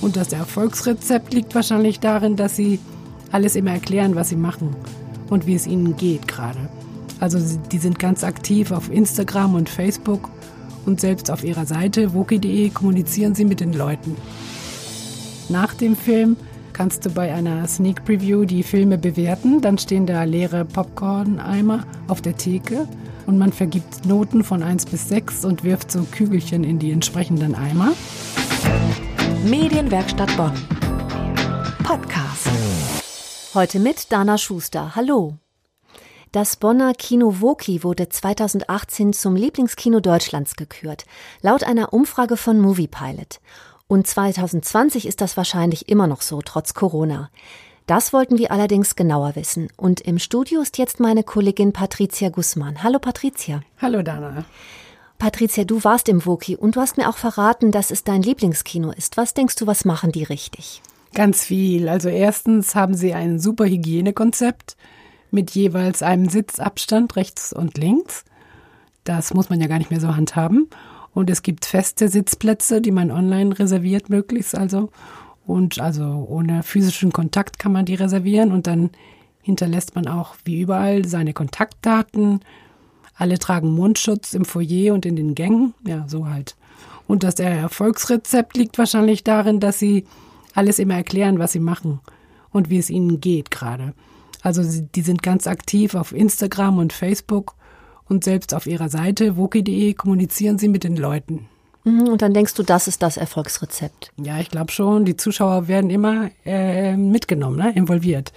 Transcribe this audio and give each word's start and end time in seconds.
Und 0.00 0.16
das 0.16 0.32
Erfolgsrezept 0.32 1.34
liegt 1.34 1.54
wahrscheinlich 1.54 2.00
darin, 2.00 2.36
dass 2.36 2.56
sie 2.56 2.78
alles 3.32 3.56
immer 3.56 3.72
erklären, 3.72 4.14
was 4.14 4.28
sie 4.28 4.36
machen 4.36 4.76
und 5.28 5.46
wie 5.46 5.54
es 5.54 5.66
ihnen 5.66 5.96
geht 5.96 6.28
gerade. 6.28 6.58
Also 7.20 7.38
die 7.72 7.78
sind 7.78 7.98
ganz 7.98 8.22
aktiv 8.24 8.70
auf 8.70 8.90
Instagram 8.90 9.54
und 9.54 9.68
Facebook 9.68 10.30
und 10.86 11.00
selbst 11.00 11.30
auf 11.30 11.44
ihrer 11.44 11.66
Seite 11.66 12.14
woki.de 12.14 12.70
kommunizieren 12.70 13.34
sie 13.34 13.44
mit 13.44 13.60
den 13.60 13.72
Leuten. 13.72 14.16
Nach 15.48 15.74
dem 15.74 15.96
Film 15.96 16.36
kannst 16.72 17.04
du 17.04 17.10
bei 17.10 17.34
einer 17.34 17.66
Sneak 17.66 18.04
Preview 18.04 18.44
die 18.44 18.62
Filme 18.62 18.98
bewerten. 18.98 19.60
Dann 19.60 19.78
stehen 19.78 20.06
da 20.06 20.22
leere 20.24 20.64
Popcorn-Eimer 20.64 21.84
auf 22.06 22.22
der 22.22 22.36
Theke 22.36 22.86
und 23.26 23.36
man 23.36 23.52
vergibt 23.52 24.06
Noten 24.06 24.44
von 24.44 24.62
1 24.62 24.86
bis 24.86 25.08
6 25.08 25.44
und 25.44 25.64
wirft 25.64 25.90
so 25.90 26.04
Kügelchen 26.10 26.64
in 26.64 26.78
die 26.78 26.92
entsprechenden 26.92 27.54
Eimer. 27.54 27.92
Medienwerkstatt 29.44 30.36
Bonn. 30.36 30.52
Podcast. 31.84 32.48
Heute 33.54 33.78
mit 33.78 34.10
Dana 34.10 34.36
Schuster. 34.36 34.96
Hallo. 34.96 35.38
Das 36.32 36.56
Bonner 36.56 36.92
Kino 36.92 37.40
Woki 37.40 37.84
wurde 37.84 38.08
2018 38.08 39.12
zum 39.12 39.36
Lieblingskino 39.36 40.00
Deutschlands 40.00 40.56
gekürt, 40.56 41.04
laut 41.40 41.62
einer 41.62 41.92
Umfrage 41.92 42.36
von 42.36 42.60
Moviepilot. 42.60 43.40
Und 43.86 44.06
2020 44.06 45.06
ist 45.06 45.20
das 45.20 45.36
wahrscheinlich 45.36 45.88
immer 45.88 46.08
noch 46.08 46.22
so, 46.22 46.42
trotz 46.42 46.74
Corona. 46.74 47.30
Das 47.86 48.12
wollten 48.12 48.38
wir 48.38 48.50
allerdings 48.50 48.96
genauer 48.96 49.36
wissen. 49.36 49.68
Und 49.76 50.00
im 50.00 50.18
Studio 50.18 50.60
ist 50.60 50.78
jetzt 50.78 51.00
meine 51.00 51.22
Kollegin 51.22 51.72
Patricia 51.72 52.28
Gussmann. 52.28 52.82
Hallo 52.82 52.98
Patricia. 52.98 53.62
Hallo 53.80 54.02
Dana. 54.02 54.44
Patricia, 55.18 55.64
du 55.64 55.82
warst 55.82 56.08
im 56.08 56.24
Woki 56.24 56.54
und 56.54 56.76
du 56.76 56.80
hast 56.80 56.96
mir 56.96 57.08
auch 57.08 57.16
verraten, 57.16 57.72
dass 57.72 57.90
es 57.90 58.04
dein 58.04 58.22
Lieblingskino 58.22 58.92
ist. 58.92 59.16
Was 59.16 59.34
denkst 59.34 59.56
du, 59.56 59.66
was 59.66 59.84
machen 59.84 60.12
die 60.12 60.22
richtig? 60.22 60.80
Ganz 61.12 61.44
viel. 61.44 61.88
Also 61.88 62.08
erstens 62.08 62.76
haben 62.76 62.94
sie 62.94 63.14
ein 63.14 63.40
super 63.40 63.66
Hygienekonzept 63.66 64.76
mit 65.32 65.50
jeweils 65.50 66.02
einem 66.02 66.28
Sitzabstand 66.28 67.16
rechts 67.16 67.52
und 67.52 67.76
links. 67.76 68.24
Das 69.02 69.34
muss 69.34 69.50
man 69.50 69.60
ja 69.60 69.66
gar 69.66 69.78
nicht 69.78 69.90
mehr 69.90 70.00
so 70.00 70.14
handhaben. 70.14 70.68
Und 71.14 71.30
es 71.30 71.42
gibt 71.42 71.64
feste 71.64 72.08
Sitzplätze, 72.08 72.80
die 72.80 72.92
man 72.92 73.10
online 73.10 73.58
reserviert, 73.58 74.10
möglichst 74.10 74.54
also. 74.54 74.90
Und 75.46 75.80
also 75.80 76.26
ohne 76.28 76.62
physischen 76.62 77.10
Kontakt 77.10 77.58
kann 77.58 77.72
man 77.72 77.86
die 77.86 77.94
reservieren 77.96 78.52
und 78.52 78.68
dann 78.68 78.90
hinterlässt 79.42 79.96
man 79.96 80.06
auch 80.06 80.36
wie 80.44 80.60
überall 80.60 81.06
seine 81.06 81.32
Kontaktdaten. 81.32 82.40
Alle 83.18 83.38
tragen 83.38 83.72
Mundschutz 83.72 84.32
im 84.32 84.44
Foyer 84.44 84.94
und 84.94 85.04
in 85.04 85.16
den 85.16 85.34
Gängen. 85.34 85.74
Ja, 85.86 86.04
so 86.08 86.28
halt. 86.28 86.56
Und 87.08 87.24
das 87.24 87.34
Erfolgsrezept 87.34 88.56
liegt 88.56 88.78
wahrscheinlich 88.78 89.24
darin, 89.24 89.60
dass 89.60 89.78
sie 89.78 90.04
alles 90.54 90.78
immer 90.78 90.94
erklären, 90.94 91.38
was 91.38 91.52
sie 91.52 91.60
machen 91.60 92.00
und 92.50 92.70
wie 92.70 92.78
es 92.78 92.90
ihnen 92.90 93.20
geht 93.20 93.50
gerade. 93.50 93.92
Also 94.42 94.62
die 94.94 95.00
sind 95.02 95.22
ganz 95.22 95.46
aktiv 95.46 95.94
auf 95.94 96.12
Instagram 96.12 96.78
und 96.78 96.92
Facebook 96.92 97.54
und 98.08 98.24
selbst 98.24 98.54
auf 98.54 98.66
ihrer 98.66 98.88
Seite 98.88 99.36
woki.de 99.36 99.94
kommunizieren 99.94 100.58
sie 100.58 100.68
mit 100.68 100.84
den 100.84 100.96
Leuten. 100.96 101.48
Mhm, 101.84 102.08
und 102.08 102.22
dann 102.22 102.34
denkst 102.34 102.54
du, 102.54 102.62
das 102.62 102.88
ist 102.88 103.02
das 103.02 103.16
Erfolgsrezept? 103.16 104.12
Ja, 104.16 104.38
ich 104.38 104.50
glaube 104.50 104.70
schon. 104.70 105.04
Die 105.04 105.16
Zuschauer 105.16 105.66
werden 105.68 105.90
immer 105.90 106.30
äh, 106.44 106.96
mitgenommen, 106.96 107.56
ne? 107.56 107.72
involviert. 107.74 108.32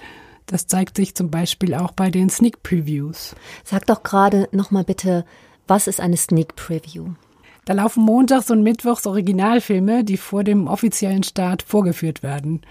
Das 0.51 0.67
zeigt 0.67 0.97
sich 0.97 1.15
zum 1.15 1.31
Beispiel 1.31 1.73
auch 1.73 1.93
bei 1.93 2.11
den 2.11 2.29
Sneak 2.29 2.61
Previews. 2.61 3.35
Sag 3.63 3.85
doch 3.85 4.03
gerade 4.03 4.49
nochmal 4.51 4.83
bitte, 4.83 5.23
was 5.65 5.87
ist 5.87 6.01
eine 6.01 6.17
Sneak 6.17 6.57
Preview? 6.57 7.13
Da 7.63 7.71
laufen 7.71 8.03
montags 8.03 8.51
und 8.51 8.61
mittwochs 8.61 9.07
Originalfilme, 9.07 10.03
die 10.03 10.17
vor 10.17 10.43
dem 10.43 10.67
offiziellen 10.67 11.23
Start 11.23 11.61
vorgeführt 11.61 12.21
werden. 12.21 12.61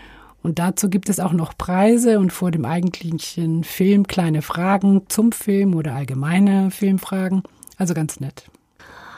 Und 0.43 0.59
dazu 0.59 0.91
gibt 0.91 1.09
es 1.09 1.21
auch 1.21 1.33
noch 1.33 1.57
Preise 1.57 2.19
und 2.19 2.35
vor 2.35 2.51
dem 2.51 2.67
eigentlichen 2.67 3.65
Film 3.65 4.07
kleine 4.07 4.43
Fragen 4.43 5.03
zum 5.09 5.33
Film 5.33 5.75
oder 5.75 5.95
allgemeine 5.95 6.71
Filmfragen. 6.71 7.43
Also 7.79 7.95
ganz 7.95 8.21
nett. 8.21 8.45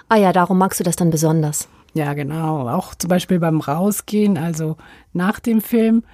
Ah 0.09 0.17
ja, 0.17 0.33
darum 0.33 0.59
magst 0.59 0.79
du 0.79 0.85
das 0.85 0.95
dann 0.95 1.11
besonders. 1.11 1.69
Ja, 1.95 2.15
genau. 2.15 2.69
Auch 2.69 2.95
zum 2.95 3.09
Beispiel 3.09 3.41
beim 3.41 3.61
Rausgehen, 3.61 4.39
also 4.39 4.77
nach 5.13 5.41
dem 5.41 5.61
Film, 5.61 6.05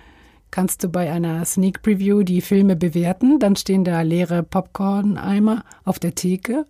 kannst 0.50 0.82
du 0.84 0.88
bei 0.88 1.10
einer 1.10 1.44
Sneak 1.44 1.82
Preview 1.82 2.22
die 2.22 2.40
Filme 2.40 2.76
bewerten. 2.76 3.38
Dann 3.38 3.56
stehen 3.56 3.84
da 3.84 4.02
leere 4.02 4.42
Popcorn-Eimer 4.42 5.64
auf 5.84 5.98
der 5.98 6.14
Theke 6.14 6.66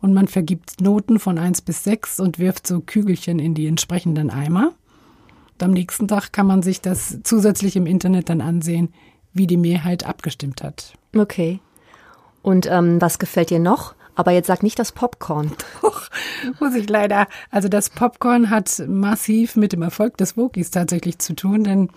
und 0.00 0.14
man 0.14 0.28
vergibt 0.28 0.80
Noten 0.80 1.18
von 1.18 1.38
1 1.38 1.62
bis 1.62 1.84
6 1.84 2.20
und 2.20 2.38
wirft 2.38 2.66
so 2.66 2.80
Kügelchen 2.80 3.38
in 3.38 3.54
die 3.54 3.66
entsprechenden 3.66 4.30
Eimer. 4.30 4.72
Und 5.52 5.62
am 5.62 5.70
nächsten 5.72 6.08
Tag 6.08 6.32
kann 6.32 6.46
man 6.46 6.62
sich 6.62 6.80
das 6.80 7.18
zusätzlich 7.22 7.76
im 7.76 7.86
Internet 7.86 8.28
dann 8.28 8.40
ansehen, 8.40 8.92
wie 9.32 9.46
die 9.46 9.58
Mehrheit 9.58 10.06
abgestimmt 10.06 10.62
hat. 10.62 10.94
Okay. 11.14 11.60
Und 12.42 12.66
ähm, 12.66 13.00
was 13.00 13.18
gefällt 13.18 13.50
dir 13.50 13.58
noch? 13.58 13.94
Aber 14.14 14.32
jetzt 14.32 14.46
sag 14.46 14.62
nicht 14.62 14.78
das 14.78 14.92
Popcorn. 14.92 15.52
Doch, 15.82 16.08
muss 16.60 16.74
ich 16.74 16.88
leider. 16.88 17.26
Also 17.50 17.68
das 17.68 17.90
Popcorn 17.90 18.50
hat 18.50 18.82
massiv 18.86 19.56
mit 19.56 19.72
dem 19.72 19.82
Erfolg 19.82 20.16
des 20.16 20.36
Wokis 20.36 20.70
tatsächlich 20.70 21.18
zu 21.18 21.34
tun, 21.34 21.64
denn 21.64 21.90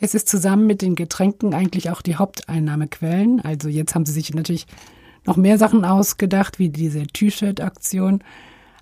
es 0.00 0.14
ist 0.14 0.28
zusammen 0.28 0.66
mit 0.66 0.82
den 0.82 0.94
Getränken 0.94 1.54
eigentlich 1.54 1.90
auch 1.90 2.02
die 2.02 2.16
Haupteinnahmequellen. 2.16 3.40
Also 3.40 3.68
jetzt 3.68 3.94
haben 3.94 4.06
sie 4.06 4.12
sich 4.12 4.34
natürlich 4.34 4.66
noch 5.26 5.36
mehr 5.36 5.58
Sachen 5.58 5.84
ausgedacht, 5.84 6.58
wie 6.58 6.70
diese 6.70 7.06
T-Shirt-Aktion. 7.06 8.24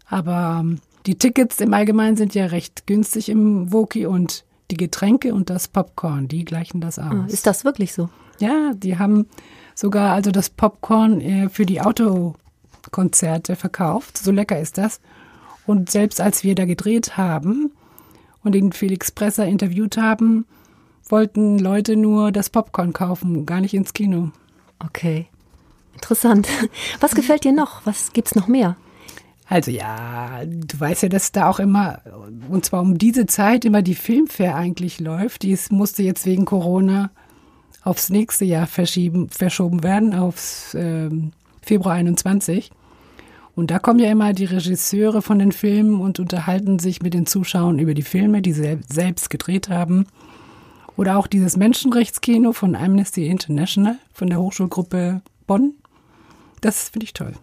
Aber 0.07 0.59
ähm, 0.61 0.79
die 1.07 1.17
Tickets 1.17 1.61
im 1.61 1.75
Allgemeinen 1.75 2.17
sind 2.17 2.35
ja 2.35 2.47
recht 2.47 2.87
günstig 2.87 3.29
im 3.29 3.73
Woki 3.73 4.07
und 4.07 4.45
die 4.71 4.77
Getränke 4.77 5.35
und 5.35 5.51
das 5.51 5.67
Popcorn, 5.67 6.29
die 6.29 6.45
gleichen 6.45 6.81
das 6.81 6.99
aus. 6.99 7.13
Ah, 7.13 7.27
ist 7.27 7.47
das 7.47 7.65
wirklich 7.65 7.95
so? 7.95 8.09
Ja, 8.39 8.73
die 8.75 8.99
haben 8.99 9.27
sogar 9.75 10.13
also 10.13 10.31
das 10.31 10.51
Popcorn 10.51 11.21
äh, 11.21 11.49
für 11.49 11.67
die 11.67 11.81
Autokonzerte 11.81 13.57
verkauft. 13.57 14.19
So 14.19 14.31
lecker 14.31 14.61
ist 14.61 14.79
das. 14.79 15.01
Und 15.67 15.91
selbst 15.91 16.21
als 16.21 16.45
wir 16.45 16.55
da 16.55 16.65
gedreht 16.65 17.17
haben 17.17 17.73
und 18.45 18.53
den 18.55 18.73
Felix 18.73 19.11
Presser 19.11 19.47
interviewt 19.47 19.97
haben, 19.97 20.47
wollten 21.11 21.59
Leute 21.59 21.97
nur 21.97 22.33
das 22.33 22.51
Popcorn 22.51 22.93
kaufen, 22.93 23.47
gar 23.47 23.61
nicht 23.61 23.75
ins 23.75 23.93
Kino. 23.93 24.31
Okay. 24.79 25.27
Interessant. 25.95 26.49
Was 27.01 27.15
gefällt 27.15 27.45
dir 27.45 27.53
noch? 27.53 27.85
Was 27.85 28.13
gibt's 28.13 28.35
noch 28.35 28.47
mehr? 28.47 28.77
Also 29.49 29.71
ja, 29.71 30.43
du 30.45 30.79
weißt 30.79 31.05
ja, 31.05 31.09
dass 31.09 31.33
da 31.33 31.49
auch 31.49 31.59
immer, 31.59 32.01
und 32.51 32.67
zwar 32.67 32.83
um 32.83 32.99
diese 32.99 33.27
Zeit, 33.27 33.65
immer 33.65 33.81
die 33.81 33.95
Filmfair 33.95 34.55
eigentlich 34.55 35.01
läuft. 35.01 35.43
Die 35.43 35.59
musste 35.71 36.03
jetzt 36.03 36.27
wegen 36.27 36.45
Corona 36.45 37.11
aufs 37.83 38.11
nächste 38.11 38.45
Jahr 38.45 38.67
verschieben, 38.67 39.31
verschoben 39.31 39.83
werden, 39.83 40.15
aufs 40.15 40.75
äh, 40.75 41.09
Februar 41.63 41.95
21. 41.95 42.71
Und 43.57 43.71
da 43.71 43.79
kommen 43.79 43.99
ja 43.99 44.11
immer 44.11 44.35
die 44.35 44.45
Regisseure 44.45 45.23
von 45.23 45.39
den 45.39 45.51
Filmen 45.51 46.01
und 46.01 46.21
unterhalten 46.21 46.79
sich 46.79 47.03
mit 47.03 47.15
den 47.15 47.27
Zuschauern 47.27 47.79
über 47.79 47.95
die 47.95 48.03
Filme, 48.03 48.43
die 48.43 48.53
sie 48.53 48.79
selbst 48.87 49.31
gedreht 49.31 49.69
haben. 49.69 50.07
Oder 50.99 51.17
auch 51.17 51.29
dieses 51.29 51.57
Menschenrechtskino 51.57 52.53
von 52.53 52.75
Amnesty 52.75 53.29
International, 53.29 53.99
von 54.13 54.29
der 54.29 54.41
Hochschulgruppe 54.41 55.23
Bonn. 55.47 55.75
Das 56.61 56.89
finde 56.89 57.05
ich 57.05 57.13
toll. 57.13 57.35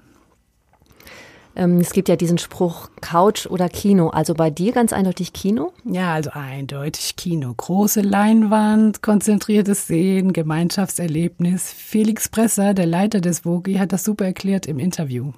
Ähm, 1.56 1.80
es 1.80 1.94
gibt 1.94 2.10
ja 2.10 2.18
diesen 2.18 2.38
Spruch 2.38 2.90
Couch 3.00 3.48
oder 3.48 3.70
Kino. 3.70 4.10
Also 4.10 4.34
bei 4.34 4.50
dir 4.50 4.74
ganz 4.74 4.92
eindeutig 4.92 5.32
Kino? 5.32 5.72
Ja, 5.86 6.14
also 6.14 6.32
eindeutig 6.34 7.16
Kino. 7.16 7.54
Große 7.56 8.02
Leinwand, 8.02 9.02
konzentriertes 9.02 9.88
Sehen, 9.88 10.34
Gemeinschaftserlebnis. 10.34 11.72
Felix 11.72 12.28
Presser, 12.28 12.74
der 12.74 12.88
Leiter 12.88 13.22
des 13.22 13.46
Woki, 13.46 13.76
hat 13.76 13.94
das 13.94 14.04
super 14.04 14.26
erklärt 14.26 14.66
im 14.66 14.80
Interview. 14.80 15.32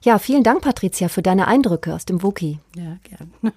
Ja, 0.00 0.20
vielen 0.20 0.44
Dank, 0.44 0.60
Patricia, 0.60 1.08
für 1.08 1.22
deine 1.22 1.48
Eindrücke 1.48 1.92
aus 1.92 2.04
dem 2.04 2.22
Woki. 2.22 2.60
Ja, 2.76 2.98
gern. 3.02 3.32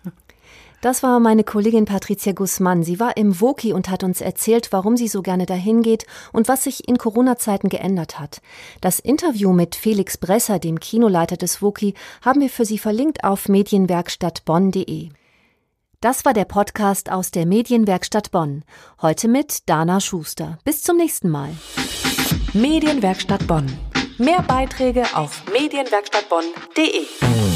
Das 0.81 1.03
war 1.03 1.19
meine 1.19 1.43
Kollegin 1.43 1.83
Patricia 1.85 2.31
Guzman. 2.31 2.83
Sie 2.83 2.99
war 2.99 3.17
im 3.17 3.41
Woki 3.41 3.73
und 3.73 3.89
hat 3.89 4.03
uns 4.03 4.21
erzählt, 4.21 4.69
warum 4.71 4.95
sie 4.95 5.09
so 5.09 5.21
gerne 5.21 5.45
dahin 5.45 5.81
geht 5.81 6.05
und 6.31 6.47
was 6.47 6.63
sich 6.63 6.87
in 6.87 6.97
Corona-Zeiten 6.97 7.67
geändert 7.67 8.17
hat. 8.17 8.41
Das 8.79 8.99
Interview 8.99 9.51
mit 9.51 9.75
Felix 9.75 10.17
Bresser, 10.17 10.57
dem 10.57 10.79
Kinoleiter 10.79 11.35
des 11.35 11.61
Woki, 11.61 11.95
haben 12.21 12.39
wir 12.39 12.49
für 12.49 12.63
Sie 12.63 12.77
verlinkt 12.77 13.25
auf 13.25 13.49
medienwerkstattbonn.de. 13.49 15.09
Das 15.99 16.23
war 16.23 16.31
der 16.31 16.45
Podcast 16.45 17.11
aus 17.11 17.31
der 17.31 17.45
Medienwerkstatt 17.45 18.31
Bonn. 18.31 18.63
Heute 19.01 19.27
mit 19.27 19.67
Dana 19.67 19.99
Schuster. 19.99 20.59
Bis 20.63 20.81
zum 20.81 20.95
nächsten 20.95 21.29
Mal. 21.29 21.49
Medienwerkstatt 22.53 23.45
Bonn. 23.47 23.67
Mehr 24.17 24.41
Beiträge 24.43 25.03
auf 25.13 25.43
medienwerkstattbonn.de. 25.51 27.48